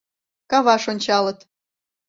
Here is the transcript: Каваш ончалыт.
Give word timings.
Каваш 0.51 0.83
ончалыт. 0.91 1.39